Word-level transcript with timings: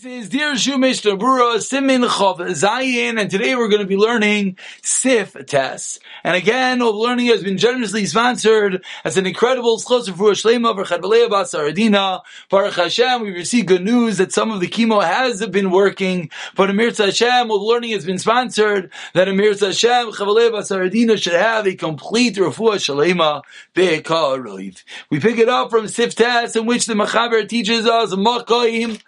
This 0.00 0.24
is 0.26 0.28
Dear 0.28 0.52
Shumish 0.52 1.02
Tabura 1.02 1.60
Simin 1.60 2.02
Chav 2.02 2.38
Zayin, 2.38 3.20
and 3.20 3.28
today 3.28 3.56
we're 3.56 3.66
going 3.66 3.82
to 3.82 3.86
be 3.86 3.96
learning 3.96 4.56
Sif 4.80 5.34
Tess. 5.46 5.98
And 6.22 6.36
again, 6.36 6.80
all 6.80 6.92
the 6.92 6.98
learning 6.98 7.26
has 7.26 7.42
been 7.42 7.58
generously 7.58 8.06
sponsored 8.06 8.84
as 9.04 9.16
an 9.16 9.26
incredible 9.26 9.78
Schos 9.78 10.06
of 10.08 10.14
Shlema 10.14 10.76
for 10.76 10.84
Chadbalei. 10.84 12.22
Baruch 12.48 12.74
Hashem, 12.74 13.22
we 13.22 13.32
received 13.32 13.66
good 13.66 13.82
news 13.82 14.18
that 14.18 14.30
some 14.30 14.52
of 14.52 14.60
the 14.60 14.68
chemo 14.68 15.02
has 15.02 15.44
been 15.46 15.72
working, 15.72 16.30
but 16.54 16.70
Amir 16.70 16.92
Hashem, 16.92 17.50
all 17.50 17.58
the 17.58 17.64
learning 17.64 17.90
has 17.90 18.04
been 18.04 18.18
sponsored 18.18 18.92
that 19.14 19.28
Amir 19.28 19.58
Hashem, 19.58 20.12
Chadbalei 20.12 20.52
Basaradina 20.52 21.20
should 21.20 21.32
have 21.32 21.66
a 21.66 21.74
complete 21.74 22.36
Refuah 22.36 22.76
Shlema 22.76 23.42
Be'karov. 23.74 24.84
We 25.10 25.18
pick 25.18 25.38
it 25.38 25.48
up 25.48 25.70
from 25.70 25.88
Sif 25.88 26.14
Tess 26.14 26.54
in 26.54 26.66
which 26.66 26.86
the 26.86 26.94
Machaber 26.94 27.48
teaches 27.48 27.84
us 27.84 28.14
Makayim 28.14 29.00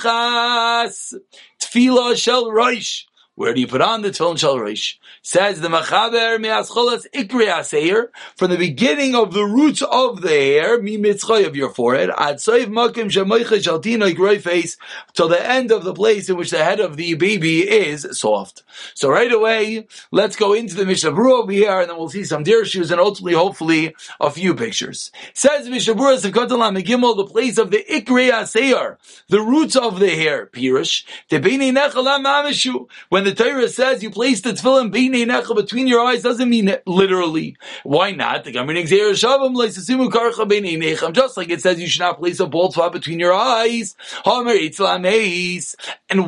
Hanochas 0.00 1.14
Tefillah 1.60 2.16
Shel 2.16 2.44
Roish. 2.46 3.04
Where 3.36 3.54
do 3.54 3.60
you 3.60 3.66
put 3.66 3.80
on 3.80 4.02
the 4.02 4.10
tefillin 4.10 4.38
shel 4.38 4.56
roish? 4.56 4.96
Says 5.22 5.60
the 5.60 5.68
Machaber 5.68 6.40
me'ascholas 6.40 7.06
ikri 7.14 7.46
aseir 7.46 8.08
from 8.36 8.50
the 8.50 8.58
beginning 8.58 9.14
of 9.14 9.32
the 9.32 9.44
roots 9.44 9.82
of 9.82 10.20
the 10.20 10.28
hair 10.28 10.82
mi 10.82 10.98
mitzchay 10.98 11.46
of 11.46 11.56
your 11.56 11.70
forehead 11.70 12.10
ad 12.18 12.36
soiv 12.36 12.66
makim 12.66 13.06
shemoicha 13.06 13.58
shaltina 13.62 14.14
grey 14.14 14.38
face 14.38 14.76
till 15.14 15.28
the 15.28 15.48
end 15.48 15.70
of 15.70 15.84
the 15.84 15.94
place 15.94 16.28
in 16.28 16.36
which 16.36 16.50
the 16.50 16.62
head 16.62 16.80
of 16.80 16.96
the 16.96 17.14
baby 17.14 17.60
is 17.60 18.06
soft. 18.12 18.62
So 18.94 19.08
right 19.08 19.32
away, 19.32 19.86
let's 20.10 20.36
go 20.36 20.52
into 20.52 20.74
the 20.74 20.84
Mishnah 20.84 21.10
over 21.10 21.52
here, 21.52 21.80
and 21.80 21.90
then 21.90 21.96
we'll 21.96 22.08
see 22.08 22.24
some 22.24 22.44
Dirshus 22.44 22.90
and 22.90 23.00
ultimately, 23.00 23.34
hopefully, 23.34 23.94
a 24.20 24.30
few 24.30 24.54
pictures. 24.54 25.10
Says 25.34 25.68
Mishnah 25.68 25.94
Sevkotalam 25.94 26.78
Megimel, 26.78 27.16
the 27.16 27.26
place 27.26 27.58
of 27.58 27.70
the 27.70 27.84
ikri 27.90 28.30
aseir, 28.30 28.96
the 29.28 29.40
roots 29.40 29.76
of 29.76 29.98
the 29.98 30.10
hair. 30.10 30.46
Pirish 30.46 31.04
tebini 31.30 31.72
nechalam 31.72 32.24
amishu 32.24 32.88
when 33.08 33.19
the 33.24 33.30
the 33.30 33.44
Torah 33.44 33.68
says 33.68 34.02
you 34.02 34.10
place 34.10 34.40
the 34.40 34.50
tefillin 34.50 34.90
between 34.90 35.86
your 35.86 36.00
eyes 36.00 36.22
doesn't 36.22 36.48
mean 36.48 36.66
it 36.68 36.82
literally. 36.86 37.56
Why 37.84 38.10
not? 38.10 38.44
Just 38.44 38.56
like 41.36 41.50
it 41.50 41.60
says 41.60 41.80
you 41.80 41.86
should 41.86 42.00
not 42.00 42.18
place 42.18 42.40
a 42.40 42.46
bald 42.46 42.72
spot 42.72 42.92
between 42.92 43.20
your 43.20 43.32
eyes. 43.32 43.94
And 44.24 44.56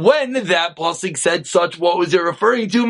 when 0.04 0.32
that 0.32 0.76
pasuk 0.76 1.16
said 1.16 1.46
such, 1.46 1.78
what 1.78 1.98
was 1.98 2.14
it 2.14 2.22
referring 2.22 2.68
to? 2.70 2.84
It 2.84 2.88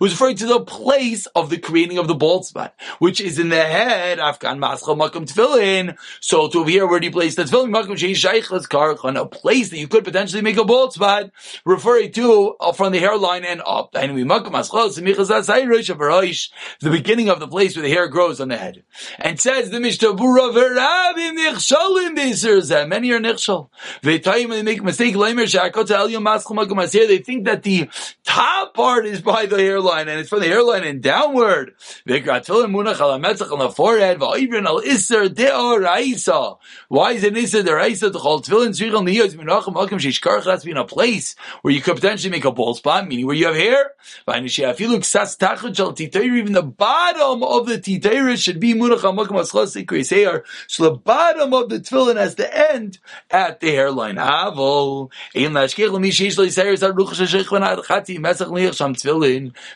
was 0.00 0.12
referring 0.12 0.36
to 0.36 0.46
the 0.46 0.60
place 0.60 1.26
of 1.26 1.50
the 1.50 1.58
creating 1.58 1.98
of 1.98 2.08
the 2.08 2.14
bald 2.14 2.46
spot, 2.46 2.74
which 2.98 3.20
is 3.20 3.38
in 3.38 3.50
the 3.50 3.64
head. 3.64 4.18
Afghan 4.18 4.58
maschal 4.58 4.98
makam 4.98 5.26
tefillin. 5.30 5.96
So 6.20 6.48
to 6.48 6.60
over 6.60 6.70
here, 6.70 6.86
where 6.86 6.98
do 6.98 7.06
you 7.06 7.12
place 7.12 7.36
the 7.36 7.44
tefillin? 7.44 7.68
a 9.18 9.26
place 9.26 9.70
that 9.70 9.78
you 9.78 9.88
could 9.88 10.04
potentially 10.04 10.42
make 10.42 10.56
a 10.56 10.64
bald 10.78 10.92
spot 10.92 11.30
referring 11.64 12.12
to 12.12 12.54
uh, 12.60 12.70
from 12.72 12.92
the 12.92 13.00
hairline 13.00 13.44
and 13.44 13.60
up. 13.66 13.90
The 16.80 16.90
beginning 16.90 17.28
of 17.28 17.40
the 17.40 17.48
place 17.48 17.74
where 17.76 17.82
the 17.82 17.90
hair 17.90 18.06
grows 18.08 18.40
on 18.40 18.48
the 18.48 18.56
head. 18.56 18.84
And 19.18 19.40
says 19.40 19.70
the 19.70 19.80
Mishnah 19.80 20.14
Many 22.88 23.10
are 23.12 23.18
nichshal. 23.18 23.70
They 24.02 24.18
make 24.62 24.82
mistake. 24.82 25.14
They 25.14 25.32
think 27.18 27.44
that 27.44 27.62
the 27.62 27.88
top 28.28 28.74
part 28.74 29.06
is 29.06 29.22
by 29.22 29.46
the 29.46 29.56
hairline 29.56 30.06
and 30.06 30.20
it's 30.20 30.28
from 30.28 30.40
the 30.40 30.46
hairline 30.46 30.84
and 30.84 31.02
downward. 31.02 31.72
Why 32.06 32.16
is 32.16 32.28
it 32.28 32.34
Deraisa 37.64 38.12
to 38.12 38.18
hold 38.18 38.44
tefillin? 38.44 38.74
Niyos 39.08 39.34
minachim 39.34 39.82
akim 39.82 39.98
shishkarach 39.98 40.44
has 40.44 40.60
to 40.60 40.66
be 40.66 40.72
in 40.72 40.76
a 40.76 40.84
place 40.84 41.36
where 41.62 41.72
you 41.72 41.80
could 41.80 41.94
potentially 41.94 42.30
make 42.30 42.44
a 42.44 42.52
bald 42.52 42.76
spot, 42.76 43.08
meaning 43.08 43.24
where 43.24 43.34
you 43.34 43.46
have 43.46 43.56
hair. 43.56 43.92
Even 44.28 44.44
the 46.52 46.62
bottom 46.62 47.42
of 47.42 47.66
the 47.66 47.78
titayr 47.78 48.36
should 48.36 48.60
be 48.60 48.74
hamakim 48.74 49.40
aschos 49.40 50.42
So 50.66 50.84
the 50.84 50.90
bottom 50.90 51.54
of 51.54 51.70
the 51.70 51.80
tefillin 51.80 52.16
has 52.16 52.34
to 52.34 52.70
end 52.72 52.98
at 53.30 53.60
the 53.60 53.70
hairline. 53.70 54.16
Avol 54.16 55.10
lashkech 55.34 55.88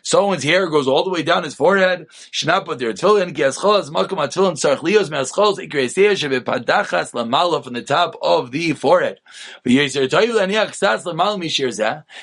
Someone's 0.02 0.42
hair 0.44 0.68
goes 0.68 0.88
all 0.88 1.04
the 1.04 1.10
way 1.10 1.22
down 1.22 1.44
his 1.44 1.54
forehead. 1.54 2.06
Shnap 2.10 2.66
with 2.66 2.78
their 2.78 2.92
tefillin 2.92 3.32
aschos 3.34 3.90
makom 3.90 4.18
lamala 7.12 7.62
from 7.62 7.72
the 7.74 7.82
top 7.82 8.16
of 8.22 8.50
the 8.50 8.72
forehead. 8.72 9.20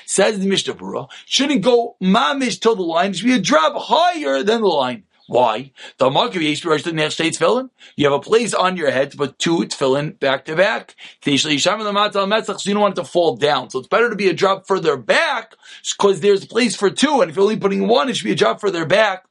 Says 0.05 0.39
the 0.39 0.47
Mishnah 0.47 1.07
shouldn't 1.25 1.61
go 1.61 1.95
mamish 2.01 2.59
till 2.59 2.75
the 2.75 2.81
line, 2.81 3.11
it 3.11 3.17
should 3.17 3.25
be 3.25 3.33
a 3.33 3.39
drop 3.39 3.73
higher 3.77 4.43
than 4.43 4.61
the 4.61 4.67
line. 4.67 5.03
Why? 5.29 5.71
The 5.99 6.09
market 6.09 6.39
the 6.39 6.91
next 6.91 7.13
state 7.13 7.33
tefillin. 7.33 7.69
You 7.95 8.05
have 8.05 8.13
a 8.13 8.19
place 8.19 8.55
on 8.55 8.77
your 8.77 8.89
head 8.89 9.11
to 9.11 9.17
put 9.17 9.37
two 9.37 9.59
tefillin 9.59 10.19
back 10.19 10.45
to 10.45 10.55
back. 10.55 10.95
So 11.23 11.29
you 11.29 11.59
don't 11.69 12.81
want 12.81 12.97
it 12.97 13.01
to 13.01 13.07
fall 13.07 13.35
down. 13.35 13.69
So 13.69 13.77
it's 13.77 13.87
better 13.87 14.09
to 14.09 14.15
be 14.15 14.27
a 14.29 14.33
drop 14.33 14.65
further 14.65 14.97
back 14.97 15.53
because 15.95 16.21
there's 16.21 16.45
a 16.45 16.47
place 16.47 16.75
for 16.75 16.89
two. 16.89 17.21
And 17.21 17.29
if 17.29 17.35
you're 17.35 17.43
only 17.43 17.57
putting 17.57 17.87
one, 17.87 18.09
it 18.09 18.17
should 18.17 18.25
be 18.25 18.31
a 18.31 18.35
drop 18.35 18.59
further 18.59 18.87
back. 18.87 19.25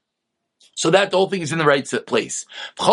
So 0.76 0.91
that 0.91 1.10
the 1.10 1.16
whole 1.16 1.28
thing 1.28 1.42
is 1.42 1.50
in 1.50 1.59
the 1.59 1.64
right 1.64 1.84
place. 2.06 2.47
If 2.78 2.84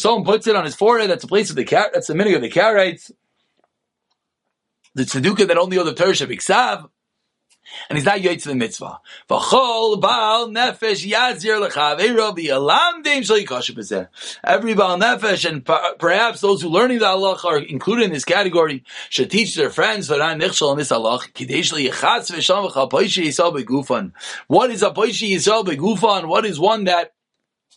someone 0.00 0.24
puts 0.24 0.46
it 0.46 0.56
on 0.56 0.64
his 0.64 0.74
forehead, 0.74 1.10
that's 1.10 1.20
the 1.20 1.28
place 1.28 1.50
of 1.50 1.56
the 1.56 1.64
cat, 1.64 1.90
that's 1.92 2.06
the 2.06 2.14
minig 2.14 2.36
of 2.36 2.40
the 2.40 2.48
Karaites. 2.48 3.10
The 4.94 5.02
tzedukah 5.02 5.46
that 5.48 5.58
only 5.58 5.76
other 5.78 5.92
Torah 5.92 6.26
be 6.26 6.38
and 7.88 7.98
he's 7.98 8.04
not 8.04 8.20
to 8.22 8.48
the 8.48 8.54
mitzvah. 8.54 9.00
V'chol 9.28 10.00
baal 10.00 10.48
nefesh 10.48 11.10
yazir 11.10 11.60
l'chaveiro 11.60 12.36
v'yalamdim 12.36 13.22
shali 13.22 13.46
b'zeh. 13.46 14.08
Every 14.44 14.74
baal 14.74 14.98
nefesh, 14.98 15.48
and 15.48 15.64
perhaps 15.64 16.40
those 16.40 16.62
who 16.62 16.68
learning 16.68 16.98
the 17.00 17.06
halach 17.06 17.44
are 17.44 17.58
included 17.58 18.04
in 18.04 18.12
this 18.12 18.24
category, 18.24 18.84
should 19.10 19.30
teach 19.30 19.54
their 19.54 19.70
friends 19.70 20.08
v'ran 20.08 20.40
nichshol 20.40 20.72
in 20.72 20.78
this 20.78 20.90
halach, 20.90 21.32
kidesh 21.32 21.72
liyachatz 21.72 22.30
v'sham 22.30 22.70
v'chapoishi 22.70 23.24
yisal 23.24 23.54
begufan. 23.54 24.12
What 24.46 24.70
is 24.70 24.82
a 24.82 24.90
poishi 24.90 25.30
yisal 25.32 25.64
begufan? 25.64 26.26
What 26.26 26.46
is 26.46 26.58
one 26.58 26.84
that 26.84 27.12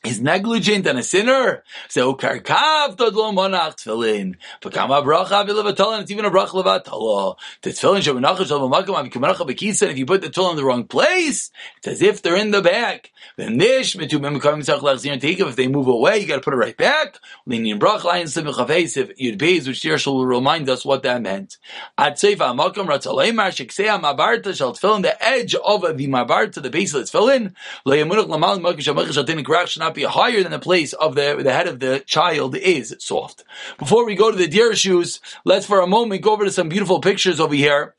is 0.08 0.22
negligent 0.22 0.88
and 0.88 1.00
a 1.00 1.04
sinner. 1.04 1.64
So 1.90 2.14
karkav 2.14 2.96
todlo 2.96 3.34
monach 3.34 3.76
tefillin. 3.76 4.36
V'kama 4.62 5.04
bracha 5.04 5.48
v'levatala, 5.48 6.02
it's 6.02 6.12
even 6.12 6.26
a 6.26 6.32
bracha 6.32 6.64
levatala. 6.64 7.36
The 7.62 7.72
tefillin 7.72 8.02
shemenachah 8.02 8.46
shal 8.46 8.70
b'makam 8.70 9.12
b'kisa, 9.12 9.90
if 9.90 9.98
you 9.98 10.06
put 10.06 10.22
the 10.22 10.30
tefillin 10.30 10.52
in 10.52 10.56
the 10.58 10.66
wrong 10.66 10.86
place, 10.86 11.52
it's 11.78 11.88
as 11.88 12.02
if 12.02 12.22
they're 12.22 12.36
in 12.36 12.52
the 12.52 12.62
back. 12.62 13.12
Then 13.38 13.58
nish, 13.58 13.96
mitu 13.96 14.20
memekam 14.20 14.60
mitzach 14.60 14.80
lachzir 14.80 15.20
take 15.20 15.40
if 15.40 15.56
they 15.56 15.68
move 15.68 15.88
away, 15.88 16.20
you 16.20 16.28
gotta 16.28 16.42
put 16.42 16.54
it 16.54 16.58
right 16.58 16.78
back. 16.78 17.18
Leaning 17.46 17.80
bracha 17.80 18.06
layin 18.06 18.28
sim 18.28 18.46
v'chaveis, 18.46 18.98
if 18.98 19.12
you'd 19.18 19.40
pays, 19.40 19.68
which 19.68 19.82
here 19.82 19.98
will 20.06 20.26
remind 20.26 20.70
us 20.70 20.86
what 20.86 21.04
that 21.04 21.22
meant. 21.22 21.58
Ad 21.98 22.14
seifa 22.16 22.56
makam 22.56 22.88
ratzaleimar 22.88 23.50
sheksea 23.50 24.00
mabarta 24.00 24.56
shall 24.56 24.74
tefillin, 24.74 25.02
the 25.02 25.26
edge 25.26 25.56
of 25.56 25.82
the 25.82 26.08
mabarta, 26.08 26.62
the 26.62 26.70
base 26.70 26.94
of 26.94 27.10
the 27.10 27.18
tefillin, 27.18 27.54
le'yamunach 27.86 28.28
lamal 28.28 28.60
makam 28.60 28.78
shamach 28.78 29.12
shal 29.12 29.24
tin 29.24 29.44
krach 29.44 29.78
not 29.78 29.95
be 29.96 30.04
higher 30.04 30.44
than 30.44 30.52
the 30.52 30.60
place 30.60 30.94
of 30.94 31.16
the, 31.16 31.40
the 31.42 31.54
head 31.54 31.68
of 31.68 31.80
the 31.80 32.00
child 32.06 32.56
is 32.56 32.96
soft. 33.00 33.44
Before 33.78 34.06
we 34.06 34.16
go 34.16 34.32
to 34.32 34.38
the 34.38 34.48
Dirshus, 34.48 35.20
let's 35.44 35.66
for 35.66 35.80
a 35.80 35.88
moment 35.88 36.22
go 36.22 36.34
over 36.34 36.46
to 36.46 36.52
some 36.52 36.70
beautiful 36.70 37.00
pictures 37.02 37.40
over 37.40 37.56
here 37.56 37.96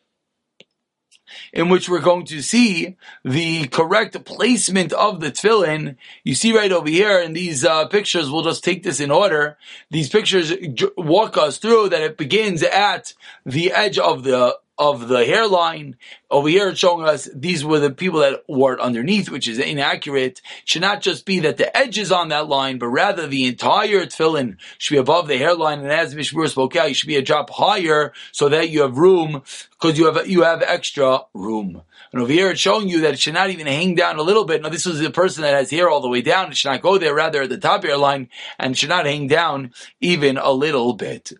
in 1.53 1.69
which 1.69 1.89
we're 1.89 2.01
going 2.01 2.27
to 2.27 2.43
see 2.43 2.97
the 3.25 3.67
correct 3.69 4.25
placement 4.25 4.93
of 4.93 5.21
the 5.21 5.31
tefillin. 5.31 5.97
You 6.25 6.35
see 6.35 6.57
right 6.57 6.73
over 6.73 6.89
here 6.89 7.19
in 7.19 7.33
these 7.33 7.65
uh, 7.65 7.87
pictures, 7.87 8.31
we'll 8.31 8.43
just 8.43 8.65
take 8.65 8.83
this 8.83 9.01
in 9.01 9.11
order. 9.11 9.59
These 9.91 10.11
pictures 10.11 10.53
walk 10.97 11.37
us 11.37 11.59
through 11.59 11.91
that 11.91 12.03
it 12.03 12.17
begins 12.17 12.63
at 12.63 13.15
the 13.45 13.73
edge 13.73 13.99
of 13.99 14.23
the 14.23 14.59
of 14.79 15.09
the 15.09 15.25
hairline. 15.25 15.97
Over 16.31 16.49
here, 16.49 16.69
it's 16.69 16.79
showing 16.79 17.07
us 17.07 17.29
these 17.35 17.65
were 17.65 17.79
the 17.79 17.91
people 17.91 18.21
that 18.21 18.45
wore 18.49 18.75
it 18.75 18.81
underneath, 18.81 19.31
which 19.31 19.49
is 19.49 19.59
inaccurate. 19.59 20.23
It 20.23 20.43
should 20.65 20.83
not 20.83 21.01
just 21.01 21.25
be 21.25 21.41
that 21.41 21.57
the 21.57 21.75
edge 21.77 21.99
is 21.99 22.13
on 22.13 22.29
that 22.29 22.49
line, 22.49 22.79
but 22.79 22.89
rather 22.89 23.27
the 23.27 23.47
entire 23.47 24.07
tefillin 24.07 24.57
should 24.79 24.95
be 24.95 24.99
above 24.99 25.29
the 25.29 25.39
hairline. 25.39 25.81
And 25.81 25.93
as 25.93 26.15
Mishmur 26.15 26.49
spoke 26.49 26.77
out, 26.77 26.89
you 26.89 26.95
should 26.95 27.09
be 27.09 27.17
a 27.17 27.23
drop 27.23 27.51
higher 27.51 28.13
so 28.33 28.49
that 28.49 28.71
you 28.71 28.83
have 28.83 28.99
room, 28.99 29.43
because 29.71 29.99
you 29.99 30.13
have, 30.13 30.29
you 30.29 30.43
have 30.43 30.63
extra 30.63 31.21
room. 31.33 31.83
And 32.17 32.23
over 32.23 32.33
here, 32.33 32.49
it's 32.49 32.59
showing 32.59 32.89
you 32.89 33.03
that 33.03 33.13
it 33.13 33.21
should 33.21 33.35
not 33.35 33.51
even 33.51 33.67
hang 33.67 33.95
down 33.95 34.19
a 34.19 34.23
little 34.23 34.47
bit. 34.47 34.63
Now, 34.63 34.71
this 34.71 34.87
was 34.87 35.01
the 35.01 35.11
person 35.11 35.43
that 35.43 35.53
has 35.53 35.71
hair 35.71 35.91
all 35.91 36.01
the 36.01 36.09
way 36.09 36.23
down. 36.23 36.51
It 36.51 36.57
should 36.57 36.71
not 36.71 36.81
go 36.81 36.97
there, 36.97 37.15
rather 37.15 37.43
at 37.43 37.51
the 37.51 37.59
top 37.59 37.85
hairline, 37.85 38.31
and 38.59 38.75
should 38.75 38.89
not 38.89 39.05
hang 39.05 39.27
down 39.27 39.75
even 40.01 40.39
a 40.39 40.51
little 40.51 40.95
bit. 40.95 41.33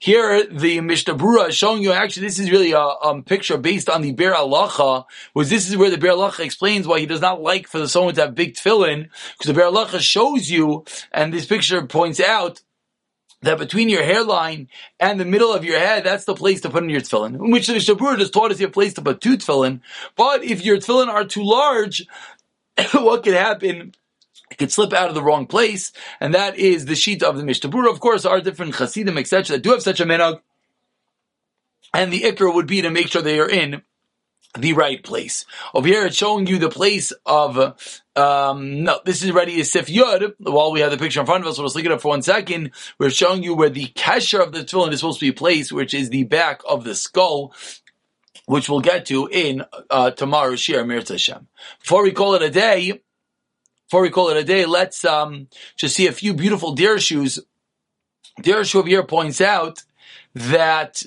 Here, 0.00 0.44
the 0.44 0.80
Mishnah 0.80 1.14
Berurah 1.14 1.50
is 1.50 1.54
showing 1.54 1.84
you, 1.84 1.92
actually, 1.92 2.26
this 2.26 2.40
is 2.40 2.50
really 2.50 2.72
a 2.72 2.80
um, 2.80 3.22
picture 3.22 3.56
based 3.56 3.88
on 3.88 4.02
the 4.02 4.12
Biur 4.12 4.34
Halacha 4.34 5.04
was 5.34 5.50
this 5.50 5.70
is 5.70 5.76
where 5.76 5.88
the 5.88 5.98
Biur 5.98 6.16
Halacha 6.16 6.44
explains 6.44 6.88
why 6.88 6.98
he 6.98 7.06
does 7.06 7.20
not 7.20 7.40
like 7.40 7.68
for 7.68 7.78
the 7.78 7.88
someone 7.88 8.14
to 8.14 8.22
have 8.22 8.34
big 8.34 8.54
tefillin, 8.54 9.10
because 9.38 9.54
the 9.54 9.60
Biur 9.60 9.72
Halacha 9.72 10.00
shows 10.00 10.50
you, 10.50 10.84
and 11.12 11.32
this 11.32 11.46
picture 11.46 11.86
points 11.86 12.18
out, 12.18 12.60
that 13.44 13.58
between 13.58 13.88
your 13.88 14.02
hairline 14.02 14.68
and 14.98 15.18
the 15.18 15.24
middle 15.24 15.52
of 15.52 15.64
your 15.64 15.78
head, 15.78 16.04
that's 16.04 16.24
the 16.24 16.34
place 16.34 16.60
to 16.62 16.70
put 16.70 16.82
in 16.82 16.90
your 16.90 17.00
tefillin. 17.00 17.52
Which 17.52 17.66
the 17.66 17.74
Shabur 17.74 18.18
just 18.18 18.32
taught 18.32 18.50
us 18.50 18.58
you 18.58 18.64
your 18.64 18.70
place 18.70 18.94
to 18.94 19.02
put 19.02 19.20
two 19.20 19.36
tefillin. 19.36 19.80
But 20.16 20.44
if 20.44 20.64
your 20.64 20.78
tefillin 20.78 21.08
are 21.08 21.24
too 21.24 21.44
large, 21.44 22.06
what 22.92 23.22
could 23.22 23.34
happen? 23.34 23.94
It 24.50 24.58
could 24.58 24.72
slip 24.72 24.92
out 24.92 25.08
of 25.08 25.14
the 25.14 25.22
wrong 25.22 25.46
place, 25.46 25.92
and 26.20 26.34
that 26.34 26.56
is 26.56 26.84
the 26.84 26.94
sheet 26.94 27.22
of 27.22 27.36
the 27.36 27.44
Mishnah 27.44 27.90
Of 27.90 28.00
course, 28.00 28.24
are 28.24 28.40
different 28.40 28.76
Hasidim, 28.76 29.18
etc., 29.18 29.56
that 29.56 29.62
do 29.62 29.70
have 29.70 29.82
such 29.82 30.00
a 30.00 30.04
minhag. 30.04 30.40
And 31.92 32.12
the 32.12 32.22
ikr 32.22 32.52
would 32.52 32.66
be 32.66 32.82
to 32.82 32.90
make 32.90 33.08
sure 33.08 33.22
they 33.22 33.40
are 33.40 33.48
in 33.48 33.82
the 34.58 34.72
right 34.72 35.02
place. 35.02 35.44
Over 35.74 35.88
here, 35.88 36.06
it's 36.06 36.16
showing 36.16 36.46
you 36.46 36.58
the 36.58 36.68
place 36.68 37.12
of, 37.26 38.00
um, 38.16 38.84
no, 38.84 39.00
this 39.04 39.22
is 39.22 39.30
already 39.30 39.60
a 39.60 39.64
Sif 39.64 39.86
Yud. 39.86 40.34
While 40.38 40.72
we 40.72 40.80
have 40.80 40.90
the 40.90 40.98
picture 40.98 41.20
in 41.20 41.26
front 41.26 41.42
of 41.42 41.48
us, 41.48 41.56
so 41.56 41.62
let's 41.62 41.74
look 41.74 41.84
it 41.84 42.00
for 42.00 42.08
one 42.08 42.22
second. 42.22 42.70
We're 42.98 43.10
showing 43.10 43.42
you 43.42 43.54
where 43.54 43.70
the 43.70 43.86
kesher 43.86 44.40
of 44.40 44.52
the 44.52 44.60
tefillin 44.60 44.92
is 44.92 45.00
supposed 45.00 45.20
to 45.20 45.26
be 45.26 45.32
placed, 45.32 45.72
which 45.72 45.94
is 45.94 46.10
the 46.10 46.24
back 46.24 46.60
of 46.68 46.84
the 46.84 46.94
skull, 46.94 47.52
which 48.46 48.68
we'll 48.68 48.80
get 48.80 49.06
to 49.06 49.28
in 49.30 49.64
uh, 49.90 50.12
tomorrow's 50.12 50.60
Shir 50.60 50.84
Mir 50.84 51.02
Hashem. 51.06 51.48
Before 51.80 52.02
we 52.02 52.12
call 52.12 52.34
it 52.34 52.42
a 52.42 52.50
day, 52.50 53.00
before 53.88 54.02
we 54.02 54.10
call 54.10 54.28
it 54.30 54.36
a 54.36 54.44
day, 54.44 54.66
let's 54.66 55.04
um, 55.04 55.48
just 55.76 55.96
see 55.96 56.06
a 56.06 56.12
few 56.12 56.34
beautiful 56.34 56.76
Dirshus. 56.76 57.40
Deer 58.40 58.64
shoe 58.64 58.80
over 58.80 58.88
here 58.88 59.04
points 59.04 59.40
out 59.40 59.84
that 60.34 61.04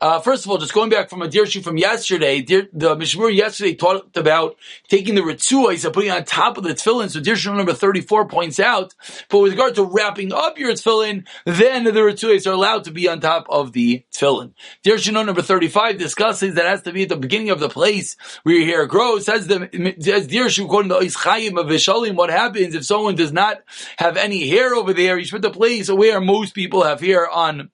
uh, 0.00 0.18
first 0.18 0.44
of 0.44 0.50
all, 0.50 0.56
just 0.56 0.72
going 0.72 0.88
back 0.88 1.10
from 1.10 1.20
a 1.20 1.28
Dirshu 1.28 1.62
from 1.62 1.76
yesterday, 1.76 2.40
deer, 2.40 2.68
the 2.72 2.96
Mishmur 2.96 3.34
yesterday 3.34 3.74
talked 3.74 4.16
about 4.16 4.56
taking 4.88 5.14
the 5.14 5.20
ritzuos 5.20 5.84
and 5.84 5.92
putting 5.92 6.10
on 6.10 6.24
top 6.24 6.56
of 6.56 6.64
the 6.64 6.70
tefillin. 6.70 7.10
So 7.10 7.20
Dirshu 7.20 7.54
number 7.54 7.74
34 7.74 8.26
points 8.26 8.58
out, 8.58 8.94
but 9.28 9.40
with 9.40 9.52
regard 9.52 9.74
to 9.74 9.84
wrapping 9.84 10.32
up 10.32 10.58
your 10.58 10.72
tefillin, 10.72 11.26
then 11.44 11.84
the 11.84 11.90
ritzuos 11.92 12.46
are 12.46 12.54
allowed 12.54 12.84
to 12.84 12.90
be 12.90 13.08
on 13.10 13.20
top 13.20 13.46
of 13.50 13.72
the 13.72 14.02
tefillin. 14.10 14.54
Dirshu 14.82 15.12
number 15.12 15.42
35 15.42 15.98
discusses 15.98 16.54
that 16.54 16.64
has 16.64 16.80
to 16.82 16.92
be 16.92 17.02
at 17.02 17.10
the 17.10 17.16
beginning 17.16 17.50
of 17.50 17.60
the 17.60 17.68
place 17.68 18.16
where 18.42 18.54
your 18.54 18.66
hair 18.66 18.86
grows. 18.86 19.26
Says 19.26 19.48
the, 19.48 19.94
says 20.00 20.58
according 20.58 20.88
to 20.88 20.96
Ischayim 20.96 21.60
of 21.60 21.66
Vishalim, 21.66 22.14
what 22.14 22.30
happens 22.30 22.74
if 22.74 22.86
someone 22.86 23.16
does 23.16 23.32
not 23.32 23.58
have 23.98 24.16
any 24.16 24.48
hair 24.48 24.74
over 24.74 24.94
there? 24.94 25.18
You 25.18 25.26
should 25.26 25.42
put 25.42 25.42
the 25.42 25.50
place 25.50 25.90
where 25.90 26.22
most 26.22 26.54
people 26.54 26.84
have 26.84 27.00
hair 27.00 27.28
on 27.28 27.70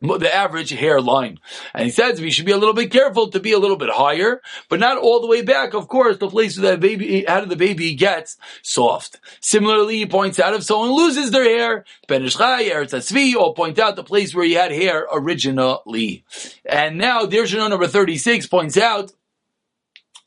the 0.00 0.34
average 0.34 0.70
hairline. 0.70 1.38
And 1.74 1.84
he 1.84 1.90
says 1.90 2.20
we 2.20 2.30
should 2.30 2.46
be 2.46 2.52
a 2.52 2.58
little 2.58 2.74
bit 2.74 2.90
careful 2.90 3.30
to 3.30 3.40
be 3.40 3.52
a 3.52 3.58
little 3.58 3.76
bit 3.76 3.90
higher, 3.90 4.42
but 4.68 4.80
not 4.80 4.98
all 4.98 5.20
the 5.20 5.26
way 5.26 5.42
back. 5.42 5.74
Of 5.74 5.88
course, 5.88 6.18
the 6.18 6.28
place 6.28 6.58
where 6.58 6.72
that 6.72 6.80
baby, 6.80 7.24
how 7.26 7.40
did 7.40 7.48
the 7.48 7.56
baby 7.56 7.94
gets 7.94 8.36
soft. 8.62 9.20
Similarly, 9.40 9.98
he 9.98 10.06
points 10.06 10.38
out 10.38 10.54
if 10.54 10.64
someone 10.64 10.92
loses 10.92 11.30
their 11.30 11.44
hair, 11.44 11.84
Ben 12.08 12.24
Ish 12.24 12.36
Chai, 12.36 12.64
Eretz 12.64 12.92
Tzvi, 12.92 13.34
or 13.34 13.54
point 13.54 13.78
out 13.78 13.96
the 13.96 14.04
place 14.04 14.34
where 14.34 14.44
he 14.44 14.52
had 14.52 14.72
hair 14.72 15.06
originally. 15.12 16.24
And 16.64 16.98
now, 16.98 17.26
Dirshana 17.26 17.70
number 17.70 17.86
36 17.86 18.46
points 18.46 18.76
out 18.76 19.12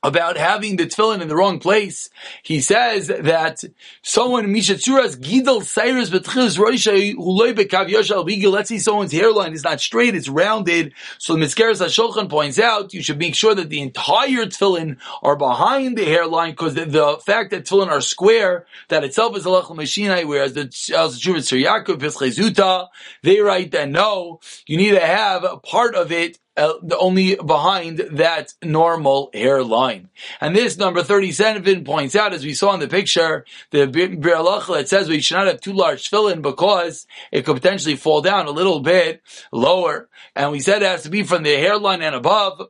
about 0.02 0.38
having 0.38 0.78
the 0.78 0.86
tefillin 0.86 1.22
in 1.22 1.28
the 1.28 1.36
wrong 1.36 1.60
place. 1.60 2.10
He 2.42 2.62
says 2.62 3.08
that 3.08 3.64
someone 4.02 4.48
mishatzuras 4.48 5.18
gidal 5.20 5.62
cyrus 5.64 6.10
betchilas 6.10 6.58
roisha 6.58 7.16
uloi 7.16 7.54
bekav 7.54 7.90
yoshal 7.90 8.28
bigil. 8.28 8.52
Let's 8.52 8.70
see 8.70 8.80
someone's 8.80 9.12
hairline 9.12 9.54
is 9.54 9.64
not 9.64 9.82
straight; 9.82 10.16
it's 10.16 10.30
rounded. 10.30 10.94
So 11.18 11.34
the 11.34 11.40
Mizkeres 11.46 11.84
Hashulchan 11.84 12.30
points 12.30 12.60
out 12.60 12.94
you 12.94 13.04
should 13.04 13.20
make 13.20 13.36
sure 13.36 13.54
that 13.54 13.70
the 13.70 13.82
entire 13.82 14.46
tefillin 14.46 14.98
are 15.22 15.36
behind 15.36 15.98
the 15.98 16.06
hairline 16.06 16.52
because 16.52 16.76
the, 16.76 16.86
the, 16.86 17.18
fact 17.26 17.52
that 17.52 17.66
tefillin 17.66 17.90
are 17.90 18.02
square 18.02 18.66
that 18.88 19.04
itself 19.04 19.36
is 19.36 19.46
a 19.46 19.50
lechel 19.50 19.76
mashinai. 19.76 20.26
Whereas 20.26 20.54
the 20.54 20.66
Shuvah 20.66 21.44
Sir 21.44 21.58
Yaakov 21.58 22.88
they 23.24 23.42
write 23.42 23.72
that 23.72 23.90
no, 23.90 24.40
you 24.66 24.78
need 24.78 24.92
to 24.92 25.00
have 25.00 25.44
a 25.44 25.58
part 25.58 25.96
of 25.96 26.12
it 26.12 26.40
uh, 26.58 26.74
only 27.00 27.36
behind 27.36 28.00
that 28.12 28.54
normal 28.64 29.30
hairline. 29.34 30.10
And 30.42 30.56
this 30.56 30.78
number 30.78 31.04
37 31.04 31.84
points 31.84 32.16
out, 32.16 32.34
as 32.34 32.44
we 32.44 32.54
saw 32.54 32.74
in 32.74 32.80
the 32.80 32.88
picture, 32.88 33.46
the 33.72 33.90
it 34.80 34.90
says 34.90 35.08
we 35.08 35.22
should 35.22 35.38
not 35.38 35.48
have 35.48 35.62
too 35.62 35.74
large 35.74 36.10
tefillin 36.10 36.42
because 36.42 37.08
it 37.32 37.46
could 37.46 37.56
potentially 37.56 37.96
fall 37.96 38.22
down 38.22 38.48
a 38.48 38.52
little 38.52 38.80
bit 38.80 39.22
lower. 39.52 40.10
And 40.36 40.52
we 40.52 40.60
said 40.60 40.82
it 40.82 40.88
has 40.88 41.04
to 41.04 41.10
be 41.10 41.24
from 41.24 41.44
the 41.44 41.56
hairline 41.56 42.02
and 42.02 42.16
above. 42.16 42.62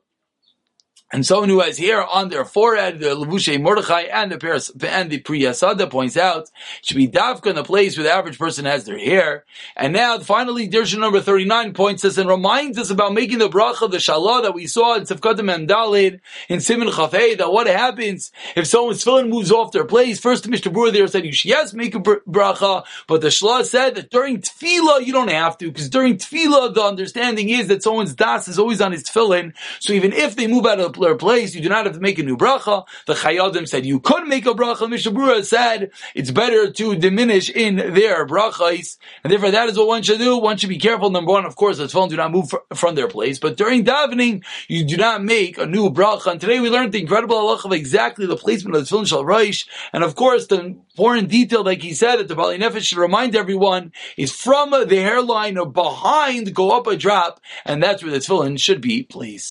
And 1.12 1.26
someone 1.26 1.50
who 1.50 1.60
has 1.62 1.80
hair 1.80 2.06
on 2.06 2.30
their 2.30 2.46
forehead, 2.46 3.00
the 3.00 3.16
Levushe 3.16 3.60
Mordechai 3.60 4.02
and 4.02 4.32
the 4.32 4.38
Paris, 4.38 4.72
and 4.80 5.10
the 5.10 5.20
Pri 5.20 5.42
Hasadeh 5.42 5.90
points 5.90 6.16
out, 6.16 6.52
should 6.84 6.98
be 6.98 7.08
dafka 7.08 7.48
in 7.48 7.56
the 7.56 7.64
place 7.64 7.98
where 7.98 8.04
the 8.04 8.12
average 8.12 8.38
person 8.38 8.66
has 8.66 8.86
their 8.86 9.00
hair. 9.00 9.44
And 9.76 9.92
now, 9.94 10.20
finally, 10.20 10.70
Dirshan 10.70 11.00
number 11.00 11.20
39 11.20 11.74
points 11.74 12.06
us 12.06 12.20
and 12.20 12.30
reminds 12.30 12.78
us 12.78 12.92
about 12.92 13.16
making 13.16 13.40
the 13.40 13.50
bracha, 13.50 13.90
the 13.90 13.98
shalah 13.98 14.44
that 14.44 14.54
we 14.54 14.68
saw 14.68 14.96
in 14.96 15.04
Sefkadim 15.04 15.52
and 15.52 15.68
Dalid, 15.68 16.20
in 16.48 16.62
Simon 16.62 16.90
Chafei, 16.90 17.36
that 17.40 17.52
what 17.52 17.66
happens 17.66 18.32
if 18.56 18.68
someone's 18.68 19.04
tefillin 19.04 19.30
moves 19.30 19.52
off 19.52 19.72
their 19.72 19.86
place. 19.86 20.20
First, 20.20 20.48
Mr. 20.48 20.72
Brewer 20.72 20.92
there 20.92 21.08
said 21.08 21.26
you 21.26 21.34
should 21.34 21.50
yes, 21.50 21.74
make 21.74 21.96
a 21.96 22.00
bracha, 22.00 22.84
but 23.08 23.22
the 23.22 23.30
shalah 23.30 23.66
said 23.66 23.96
that 23.96 24.12
during 24.12 24.42
tefillah, 24.42 25.04
you 25.04 25.14
don't 25.14 25.32
have 25.32 25.58
to, 25.58 25.72
because 25.72 25.90
during 25.90 26.18
tefillah, 26.18 26.76
the 26.76 26.84
understanding 26.84 27.50
is 27.50 27.68
that 27.68 27.82
someone's 27.82 28.14
das 28.14 28.48
is 28.48 28.60
always 28.60 28.80
on 28.80 28.92
his 28.92 29.04
tefillin, 29.04 29.54
so 29.80 29.94
even 29.94 30.14
if 30.14 30.36
they 30.36 30.46
move 30.46 30.68
out 30.68 30.80
of 30.80 30.94
the 30.94 30.99
particular 31.00 31.16
place, 31.18 31.56
you 31.56 31.62
do 31.62 31.70
not 31.70 31.86
have 31.86 31.96
to 31.96 32.02
make 32.02 32.20
a 32.20 32.24
new 32.24 32.36
bracha. 32.38 32.86
The 33.06 33.14
Chayei 33.14 33.48
Adam 33.48 33.66
said 33.66 33.86
you 33.86 34.00
could 34.00 34.28
make 34.28 34.46
a 34.46 34.54
bracha. 34.54 34.88
Mishabura 34.88 35.44
said 35.46 35.92
it's 36.14 36.32
better 36.32 36.72
to 36.72 36.96
diminish 36.96 37.50
in 37.50 37.78
their 37.78 38.28
brachas, 38.28 38.98
and 39.24 39.32
therefore 39.32 39.52
that 39.52 39.70
is 39.70 39.78
what 39.78 39.88
one 39.88 40.04
should 40.04 40.20
do. 40.20 40.38
One 40.38 40.58
should 40.58 40.70
be 40.70 40.78
careful. 40.78 41.10
Number 41.10 41.32
one, 41.32 41.46
of 41.46 41.56
course, 41.56 41.78
the 41.78 41.86
tefillin 41.86 42.10
do 42.10 42.18
not 42.18 42.32
move 42.32 42.54
from 42.74 42.96
their 42.96 43.08
place, 43.08 43.40
but 43.40 43.58
during 43.58 43.86
davening, 43.86 44.44
you 44.68 44.84
do 44.84 44.98
not 44.98 45.24
make 45.24 45.58
a 45.58 45.66
new 45.66 45.90
bracha. 45.90 46.32
And 46.32 46.42
today 46.42 46.60
we 46.60 46.70
learned 46.70 46.92
the 46.92 47.02
incredible 47.02 47.38
halacha 47.38 47.66
of 47.66 47.72
exactly 47.74 48.26
the 48.26 48.38
placement 48.38 48.76
of 48.76 48.88
the 48.88 48.96
tefillin 48.96 49.08
shal 49.08 49.24
reish, 49.24 49.68
and 49.94 50.04
of 50.04 50.16
course 50.16 50.48
the 50.48 50.60
important 51.00 51.30
detail, 51.30 51.64
like 51.64 51.82
he 51.82 51.94
said, 51.94 52.18
that 52.18 52.28
the 52.28 52.36
Bali 52.36 52.58
Nefesh 52.58 52.84
should 52.84 52.98
remind 52.98 53.36
everyone 53.36 53.94
is 54.18 54.32
from 54.34 54.72
the 54.72 54.98
hairline 54.98 55.58
or 55.58 55.66
behind, 55.66 56.54
go 56.54 56.72
up 56.72 56.88
a 56.88 56.98
drop, 56.98 57.40
and 57.66 57.82
that's 57.82 58.04
where 58.04 58.12
the 58.12 58.18
tefillin 58.18 58.60
should 58.60 58.82
be 58.82 59.04
placed. 59.04 59.48